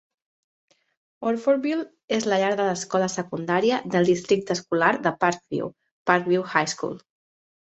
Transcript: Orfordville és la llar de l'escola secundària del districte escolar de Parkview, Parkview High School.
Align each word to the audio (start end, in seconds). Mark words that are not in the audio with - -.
Orfordville 1.31 1.83
és 2.17 2.25
la 2.31 2.39
llar 2.43 2.49
de 2.61 2.65
l'escola 2.69 3.09
secundària 3.17 3.81
del 3.97 4.09
districte 4.13 4.57
escolar 4.61 4.91
de 5.05 5.13
Parkview, 5.27 5.71
Parkview 6.13 6.49
High 6.55 6.75
School. 6.75 6.99